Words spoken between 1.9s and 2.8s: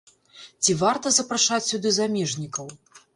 замежнікаў?